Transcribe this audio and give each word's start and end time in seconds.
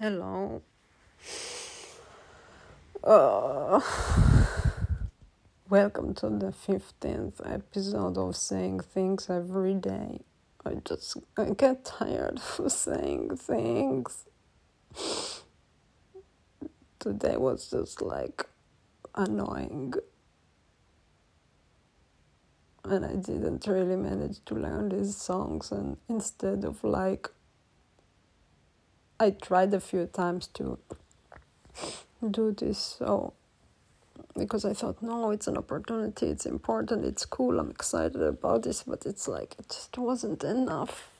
Hello. 0.00 0.60
Uh, 3.04 3.80
welcome 5.70 6.14
to 6.14 6.30
the 6.30 6.52
15th 6.52 7.40
episode 7.48 8.18
of 8.18 8.34
Saying 8.34 8.80
Things 8.80 9.30
Every 9.30 9.74
Day. 9.74 10.22
I 10.66 10.78
just 10.84 11.18
I 11.38 11.50
get 11.50 11.84
tired 11.84 12.40
of 12.58 12.72
saying 12.72 13.36
things. 13.36 14.24
Today 16.98 17.36
was 17.36 17.70
just 17.70 18.02
like 18.02 18.46
annoying. 19.14 19.94
And 22.82 23.06
I 23.06 23.14
didn't 23.14 23.64
really 23.68 23.94
manage 23.94 24.44
to 24.46 24.56
learn 24.56 24.88
these 24.88 25.16
songs, 25.16 25.70
and 25.70 25.98
instead 26.08 26.64
of 26.64 26.82
like 26.82 27.30
I 29.20 29.30
tried 29.30 29.72
a 29.74 29.80
few 29.80 30.06
times 30.06 30.48
to 30.54 30.78
do 32.30 32.52
this 32.52 32.96
so 32.98 33.32
because 34.36 34.64
I 34.64 34.72
thought 34.72 35.02
no 35.02 35.30
it's 35.30 35.46
an 35.46 35.56
opportunity 35.56 36.26
it's 36.26 36.46
important 36.46 37.04
it's 37.04 37.24
cool 37.24 37.60
I'm 37.60 37.70
excited 37.70 38.20
about 38.20 38.64
this 38.64 38.82
but 38.82 39.06
it's 39.06 39.28
like 39.28 39.54
it 39.58 39.68
just 39.68 39.96
wasn't 39.98 40.42
enough. 40.42 41.10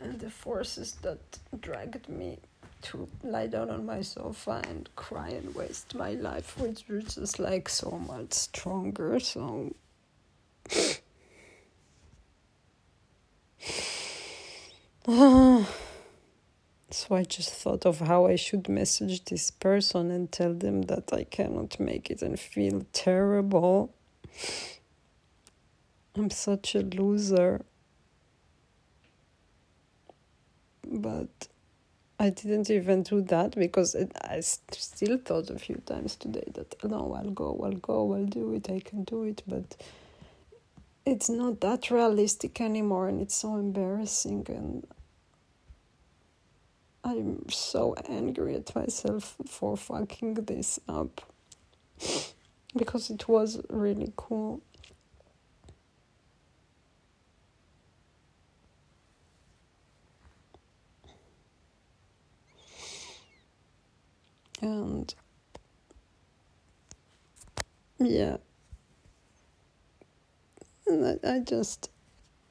And 0.00 0.18
the 0.20 0.30
forces 0.30 0.96
that 1.02 1.18
dragged 1.60 2.08
me 2.08 2.38
to 2.82 3.08
lie 3.22 3.48
down 3.48 3.70
on 3.70 3.84
my 3.84 4.00
sofa 4.02 4.62
and 4.68 4.88
cry 4.96 5.28
and 5.30 5.54
waste 5.54 5.94
my 5.94 6.12
life 6.12 6.58
which 6.58 6.88
was 6.88 7.16
just 7.16 7.38
like 7.38 7.68
so 7.68 7.90
much 8.06 8.32
stronger 8.32 9.20
so 9.20 9.74
So 17.06 17.14
I 17.14 17.22
just 17.22 17.50
thought 17.50 17.86
of 17.86 18.00
how 18.00 18.26
I 18.26 18.34
should 18.34 18.68
message 18.68 19.24
this 19.26 19.52
person 19.52 20.10
and 20.10 20.32
tell 20.32 20.52
them 20.52 20.82
that 20.82 21.12
I 21.12 21.22
cannot 21.22 21.78
make 21.78 22.10
it 22.10 22.20
and 22.20 22.38
feel 22.38 22.84
terrible. 22.92 23.94
I'm 26.16 26.30
such 26.30 26.74
a 26.74 26.80
loser. 26.80 27.64
But 30.84 31.48
I 32.18 32.30
didn't 32.30 32.70
even 32.70 33.04
do 33.04 33.20
that 33.22 33.54
because 33.54 33.94
it, 33.94 34.10
I 34.22 34.40
still 34.40 35.18
thought 35.18 35.50
a 35.50 35.58
few 35.58 35.76
times 35.86 36.16
today 36.16 36.48
that 36.54 36.82
no, 36.82 37.14
I'll 37.16 37.30
go, 37.30 37.60
I'll 37.62 37.72
go, 37.72 38.14
I'll 38.14 38.24
do 38.24 38.52
it, 38.54 38.68
I 38.68 38.80
can 38.80 39.04
do 39.04 39.22
it. 39.24 39.44
But 39.46 39.76
it's 41.04 41.28
not 41.28 41.60
that 41.60 41.88
realistic 41.90 42.60
anymore 42.60 43.06
and 43.08 43.20
it's 43.20 43.36
so 43.36 43.56
embarrassing 43.56 44.46
and 44.48 44.84
I'm 47.06 47.48
so 47.50 47.94
angry 48.08 48.56
at 48.56 48.74
myself 48.74 49.36
for 49.46 49.76
fucking 49.76 50.34
this 50.34 50.80
up 50.88 51.20
because 52.76 53.10
it 53.10 53.28
was 53.28 53.60
really 53.70 54.12
cool. 54.16 54.60
And 64.60 65.14
yeah, 68.00 68.38
and 70.88 71.20
I, 71.22 71.34
I 71.34 71.38
just 71.38 71.90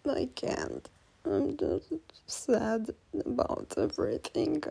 I 0.09 0.29
can't. 0.33 0.87
I'm 1.25 1.57
just 1.57 1.91
sad 2.27 2.89
about 3.25 3.73
everything. 3.77 4.63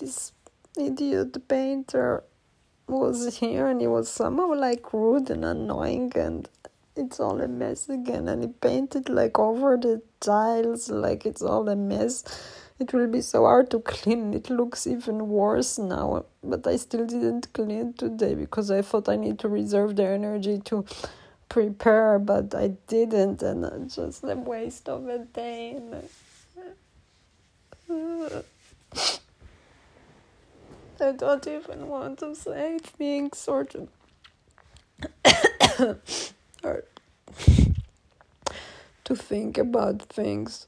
this 0.00 0.32
idiot 0.76 1.48
painter 1.48 2.24
was 2.86 3.38
here 3.38 3.66
and 3.66 3.80
he 3.80 3.86
was 3.86 4.08
somehow 4.08 4.54
like 4.54 4.92
rude 4.92 5.30
and 5.30 5.44
annoying 5.44 6.10
and 6.16 6.48
it's 6.96 7.20
all 7.20 7.40
a 7.40 7.48
mess 7.48 7.88
again 7.88 8.28
and 8.28 8.42
he 8.42 8.48
painted 8.48 9.08
like 9.08 9.38
over 9.38 9.76
the 9.76 10.00
tiles 10.20 10.90
like 10.90 11.26
it's 11.26 11.42
all 11.42 11.68
a 11.68 11.76
mess 11.76 12.24
it 12.78 12.92
will 12.92 13.08
be 13.08 13.20
so 13.20 13.44
hard 13.44 13.70
to 13.70 13.80
clean. 13.80 14.32
It 14.34 14.50
looks 14.50 14.86
even 14.86 15.28
worse 15.28 15.78
now, 15.78 16.26
but 16.42 16.66
I 16.66 16.76
still 16.76 17.06
didn't 17.06 17.52
clean 17.52 17.92
today 17.94 18.34
because 18.34 18.70
I 18.70 18.82
thought 18.82 19.08
I 19.08 19.16
need 19.16 19.38
to 19.40 19.48
reserve 19.48 19.96
the 19.96 20.06
energy 20.06 20.60
to 20.66 20.84
prepare, 21.48 22.18
but 22.18 22.54
I 22.54 22.68
didn't, 22.86 23.42
and 23.42 23.64
it's 23.64 23.96
just 23.96 24.22
a 24.22 24.36
waste 24.36 24.88
of 24.88 25.08
a 25.08 25.18
day. 25.18 25.80
I 31.00 31.12
don't 31.12 31.46
even 31.46 31.86
want 31.86 32.18
to 32.20 32.34
say 32.34 32.78
things 32.78 33.46
or 33.48 33.64
to 33.64 33.88
or 36.64 36.84
to 39.04 39.16
think 39.16 39.58
about 39.58 40.02
things. 40.02 40.66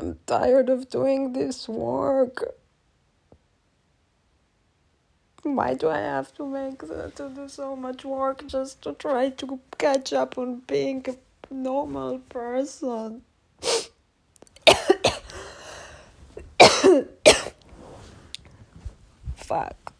I'm 0.00 0.18
tired 0.26 0.68
of 0.68 0.88
doing 0.88 1.32
this 1.32 1.68
work. 1.68 2.54
Why 5.42 5.74
do 5.74 5.88
I 5.88 5.98
have 5.98 6.32
to 6.34 6.46
make 6.46 6.78
to 6.80 7.32
do 7.34 7.48
so 7.48 7.74
much 7.74 8.04
work 8.04 8.46
just 8.46 8.82
to 8.82 8.92
try 8.92 9.30
to 9.30 9.58
catch 9.76 10.12
up 10.12 10.38
on 10.38 10.62
being 10.66 11.04
a 11.08 11.16
normal 11.52 12.18
person? 12.28 13.22
Fuck. 19.36 19.94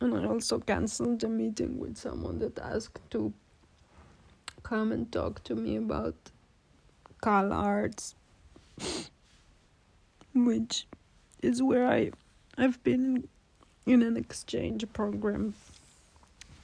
And 0.00 0.14
I 0.14 0.26
also 0.26 0.58
cancelled 0.58 1.20
the 1.20 1.28
meeting 1.28 1.78
with 1.78 1.96
someone 1.96 2.38
that 2.40 2.58
asked 2.58 3.00
to 3.10 3.32
come 4.72 4.90
and 4.90 5.12
talk 5.12 5.44
to 5.44 5.54
me 5.54 5.76
about 5.76 6.14
CalArts, 7.22 8.14
which 10.34 10.86
is 11.42 11.62
where 11.62 11.86
I 11.86 12.12
I've 12.56 12.82
been 12.82 13.28
in 13.84 14.00
an 14.00 14.16
exchange 14.16 14.90
program, 14.94 15.52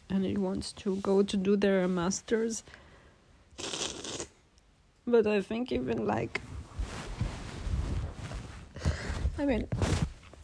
and 0.09 0.25
he 0.25 0.39
wants 0.39 0.73
to 0.85 0.97
go 0.97 1.23
to 1.23 1.37
do 1.37 1.55
their 1.55 1.87
masters. 1.87 2.65
But 5.07 5.27
I 5.27 5.43
think 5.43 5.71
even 5.71 6.07
like, 6.07 6.41
I 9.39 9.45
mean, 9.45 9.69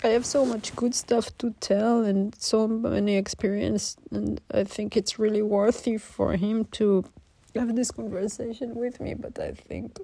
I 0.02 0.08
have 0.08 0.26
so 0.26 0.44
much 0.44 0.76
good 0.76 0.94
stuff 0.94 1.30
to 1.38 1.54
tell 1.60 2.04
and 2.04 2.34
so 2.38 2.68
many 2.68 3.16
experience, 3.16 3.96
and 4.10 4.38
I 4.52 4.64
think 4.64 4.98
it's 4.98 5.18
really 5.18 5.40
worthy 5.40 5.96
for 5.96 6.36
him 6.36 6.66
to 6.72 7.06
have 7.54 7.74
this 7.74 7.90
conversation 7.90 8.74
with 8.74 9.00
me, 9.00 9.14
but 9.14 9.38
I 9.38 9.52
think 9.52 9.98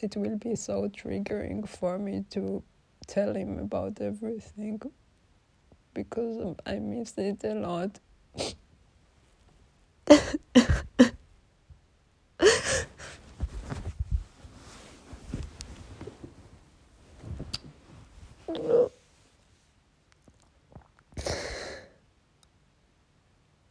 it 0.00 0.16
will 0.16 0.36
be 0.36 0.56
so 0.56 0.88
triggering 0.88 1.68
for 1.68 1.98
me 1.98 2.24
to 2.30 2.62
tell 3.06 3.34
him 3.34 3.58
about 3.58 4.00
everything 4.00 4.80
because 5.94 6.38
um, 6.38 6.56
I 6.66 6.78
miss 6.78 7.14
it 7.18 7.44
a 7.44 7.54
lot. 7.54 7.98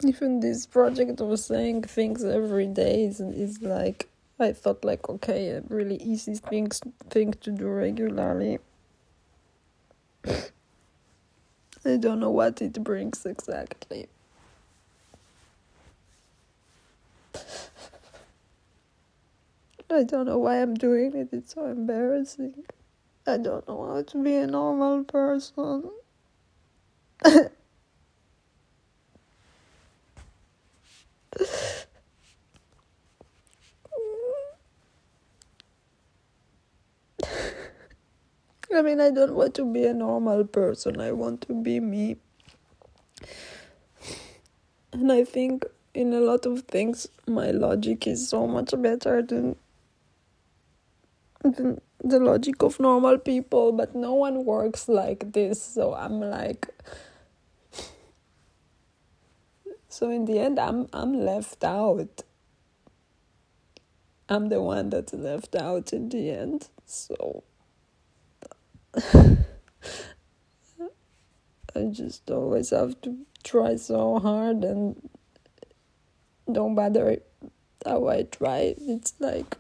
even 0.10 0.40
this 0.40 0.66
project 0.66 1.22
of 1.22 1.40
saying 1.40 1.84
things 1.84 2.24
every 2.24 2.66
day 2.66 3.04
is, 3.04 3.20
is 3.20 3.62
like 3.62 4.10
I 4.40 4.54
thought 4.54 4.84
like 4.84 5.08
okay 5.10 5.50
a 5.50 5.62
really 5.68 5.98
easy 5.98 6.36
things 6.36 6.82
thing 7.10 7.34
to 7.44 7.52
do 7.52 7.68
regularly. 7.68 8.58
I 11.86 11.98
don't 11.98 12.20
know 12.20 12.32
what 12.32 12.62
it 12.62 12.84
brings 12.84 13.26
exactly. 13.26 14.08
I 19.92 20.04
don't 20.04 20.26
know 20.26 20.38
why 20.38 20.62
I'm 20.62 20.76
doing 20.76 21.16
it. 21.16 21.30
It's 21.32 21.54
so 21.54 21.66
embarrassing. 21.66 22.54
I 23.26 23.38
don't 23.38 23.68
know 23.68 23.86
how 23.88 24.02
to 24.02 24.24
be 24.24 24.36
a 24.36 24.48
normal 24.48 25.04
person. 25.04 25.92
I 38.80 38.82
mean, 38.82 39.02
I 39.02 39.12
don't 39.12 39.36
want 39.36 39.56
to 39.56 39.66
be 39.66 39.86
a 39.86 39.94
normal 39.94 40.46
person. 40.46 41.02
I 41.02 41.12
want 41.12 41.42
to 41.42 41.54
be 41.54 41.82
me. 41.82 42.16
And 44.94 45.12
I 45.12 45.26
think 45.26 45.66
in 45.94 46.14
a 46.14 46.22
lot 46.22 46.46
of 46.46 46.62
things, 46.62 47.06
my 47.28 47.52
logic 47.52 48.08
is 48.08 48.30
so 48.30 48.48
much 48.48 48.74
better 48.78 49.22
than, 49.22 49.58
than 51.44 51.82
the 52.02 52.22
logic 52.22 52.64
of 52.64 52.80
normal 52.80 53.18
people, 53.18 53.74
but 53.74 53.96
no 53.96 54.14
one 54.14 54.46
works 54.46 54.88
like 54.88 55.34
this. 55.34 55.62
So 55.62 55.94
I'm 55.94 56.22
like, 56.22 56.70
so 59.90 60.10
in 60.10 60.24
the 60.24 60.40
end, 60.40 60.58
I'm 60.58 60.88
I'm 60.94 61.14
left 61.26 61.66
out. 61.66 62.24
I'm 64.30 64.48
the 64.48 64.62
one 64.62 64.90
that's 64.90 65.14
left 65.14 65.54
out 65.54 65.92
in 65.92 66.08
the 66.08 66.30
end. 66.30 66.70
So 66.86 67.44
I 71.76 71.84
just 71.92 72.30
always 72.32 72.72
have 72.72 73.00
to 73.02 73.18
try 73.44 73.76
so 73.76 74.20
hard 74.20 74.64
and 74.64 75.10
don't 76.52 76.74
matter 76.74 77.18
how 77.86 78.08
I 78.08 78.24
try. 78.24 78.74
It's 78.80 79.14
like 79.20 79.58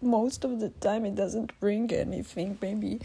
most 0.00 0.44
of 0.44 0.60
the 0.60 0.70
time 0.70 1.04
it 1.04 1.14
doesn't 1.14 1.58
bring 1.60 1.92
anything. 1.92 2.58
Maybe 2.62 3.00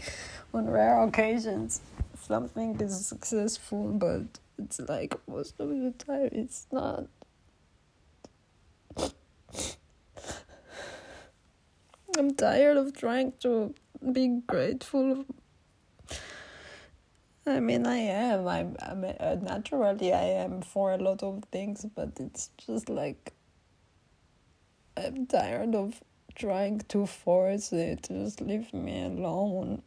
on 0.54 0.70
rare 0.70 1.02
occasions 1.02 1.82
something 2.18 2.80
is 2.80 3.06
successful, 3.06 3.92
but 3.92 4.22
it's 4.58 4.80
like 4.80 5.14
most 5.28 5.60
of 5.60 5.68
the 5.68 5.92
time 5.98 6.30
it's 6.32 6.66
not. 6.72 7.04
I'm 12.18 12.34
tired 12.34 12.78
of 12.78 12.96
trying 12.96 13.34
to 13.40 13.74
be 14.12 14.40
grateful. 14.46 15.24
I 17.46 17.60
mean, 17.60 17.86
I 17.86 17.96
am. 17.98 18.48
I'm. 18.48 18.76
I'm 18.80 19.04
uh, 19.04 19.36
naturally, 19.36 20.12
I 20.12 20.24
am 20.44 20.62
for 20.62 20.92
a 20.92 20.98
lot 20.98 21.22
of 21.22 21.44
things, 21.52 21.86
but 21.94 22.10
it's 22.18 22.50
just 22.58 22.88
like 22.88 23.32
I'm 24.96 25.26
tired 25.26 25.74
of 25.74 26.02
trying 26.34 26.80
to 26.88 27.06
force 27.06 27.72
it. 27.72 28.08
Just 28.10 28.40
leave 28.40 28.72
me 28.74 29.04
alone. 29.04 29.82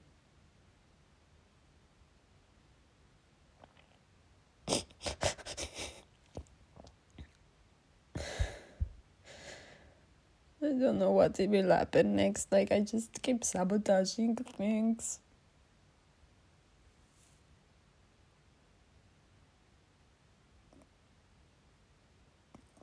I 10.61 10.67
don't 10.89 10.97
know 10.97 11.11
what 11.11 11.37
will 11.37 11.69
happen 11.69 12.15
next. 12.15 12.51
Like, 12.51 12.71
I 12.71 12.79
just 12.79 13.21
keep 13.21 13.43
sabotaging 13.43 14.37
things. 14.37 15.19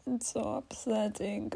It's 0.07 0.33
so 0.33 0.41
upsetting. 0.41 1.53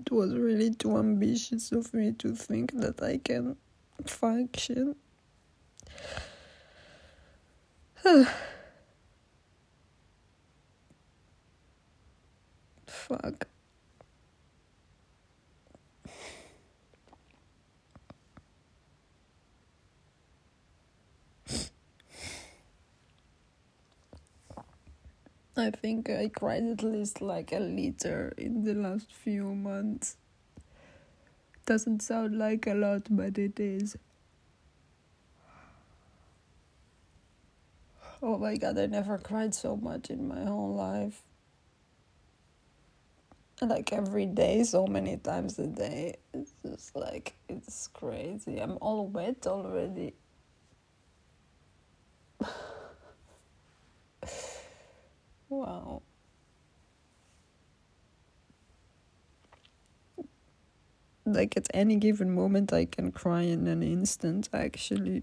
It 0.00 0.10
was 0.10 0.34
really 0.34 0.74
too 0.74 0.98
ambitious 0.98 1.70
of 1.70 1.94
me 1.94 2.10
to 2.18 2.34
think 2.34 2.72
that 2.80 3.00
I 3.00 3.18
can 3.18 3.56
function. 4.04 4.96
Fuck. 12.86 13.46
I 25.56 25.70
think 25.70 26.08
I 26.08 26.28
cried 26.28 26.64
at 26.64 26.82
least 26.82 27.20
like 27.20 27.52
a 27.52 27.58
liter 27.58 28.32
in 28.38 28.64
the 28.64 28.74
last 28.74 29.12
few 29.12 29.54
months. 29.54 30.16
Doesn't 31.66 32.00
sound 32.02 32.38
like 32.38 32.66
a 32.66 32.74
lot, 32.74 33.06
but 33.10 33.38
it 33.38 33.60
is. 33.60 33.96
Oh 38.22 38.38
my 38.38 38.56
god, 38.56 38.78
I 38.78 38.86
never 38.86 39.18
cried 39.18 39.54
so 39.54 39.76
much 39.76 40.10
in 40.10 40.26
my 40.28 40.44
whole 40.44 40.74
life. 40.74 41.22
Like 43.62 43.92
every 43.92 44.26
day, 44.26 44.62
so 44.64 44.86
many 44.86 45.16
times 45.18 45.58
a 45.58 45.66
day. 45.66 46.16
It's 46.32 46.54
just 46.64 46.96
like, 46.96 47.34
it's 47.48 47.88
crazy. 47.88 48.58
I'm 48.58 48.78
all 48.80 49.06
wet 49.06 49.46
already. 49.46 50.14
wow. 55.48 56.02
Like 61.24 61.56
at 61.56 61.68
any 61.74 61.96
given 61.96 62.34
moment, 62.34 62.72
I 62.72 62.84
can 62.86 63.12
cry 63.12 63.42
in 63.42 63.66
an 63.66 63.82
instant, 63.82 64.48
actually. 64.52 65.22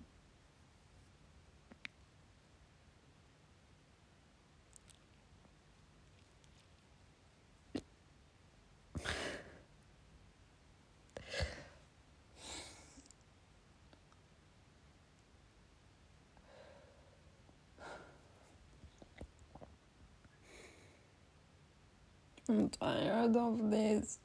I'm 22.49 22.69
tired 22.69 23.35
of 23.35 23.71
this. 23.71 24.19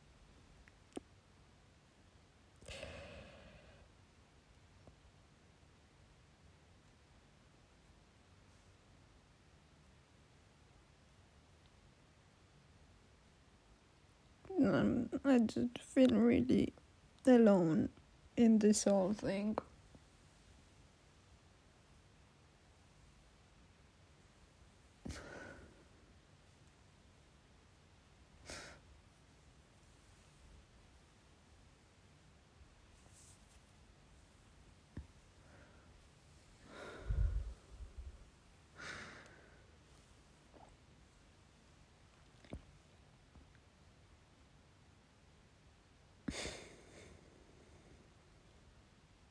I 15.25 15.39
just 15.39 15.79
feel 15.79 16.11
really 16.11 16.73
alone 17.27 17.89
in 18.37 18.59
this 18.59 18.85
whole 18.85 19.13
thing. 19.13 19.57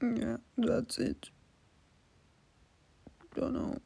Yeah, 0.01 0.38
that's 0.58 0.98
it. 0.98 1.29
Don't 3.36 3.53
know. 3.53 3.77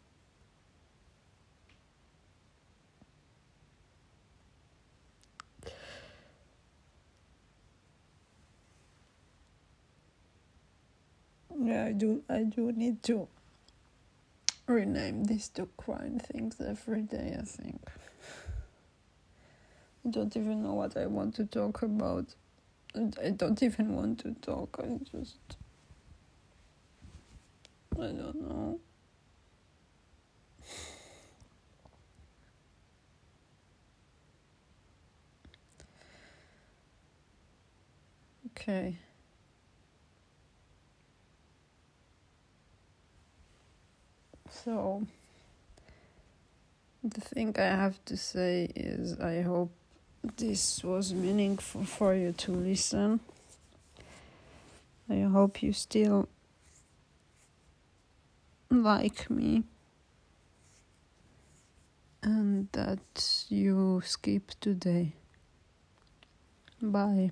Yeah, 11.58 11.86
I 11.86 11.92
do. 11.94 12.24
I 12.30 12.44
do 12.44 12.72
need 12.72 13.02
to 13.04 13.28
rename 14.68 15.24
this 15.26 15.48
to 15.50 15.68
crying 15.78 16.20
things 16.20 16.60
every 16.62 17.02
day. 17.02 17.36
I 17.40 17.44
think. 17.44 17.82
I 20.06 20.10
don't 20.10 20.36
even 20.38 20.64
know 20.64 20.74
what 20.74 20.96
I 20.98 21.08
want 21.08 21.36
to 21.36 21.46
talk 21.46 21.82
about. 21.82 22.36
I 22.96 23.32
don't 23.32 23.62
even 23.62 23.96
want 23.96 24.20
to 24.20 24.32
talk. 24.42 24.80
I 24.82 24.98
just. 25.12 25.58
I 27.98 28.08
don't 28.08 28.36
know. 28.36 28.80
Okay. 38.52 38.98
So 44.50 45.06
the 47.04 47.22
thing 47.22 47.56
I 47.60 47.64
have 47.64 48.04
to 48.06 48.16
say 48.18 48.72
is 48.76 49.20
I 49.20 49.42
hope 49.42 49.72
this 50.38 50.84
was 50.84 51.14
meaningful 51.14 51.84
for 51.84 52.16
you 52.16 52.32
to 52.34 52.52
listen. 52.52 53.20
I 55.10 55.22
hope 55.22 55.62
you 55.62 55.74
still 55.74 56.28
like 58.70 59.30
me 59.30 59.64
and 62.24 62.68
that 62.72 63.46
you 63.50 64.02
skip 64.04 64.52
today. 64.60 65.14
Bye. 66.82 67.32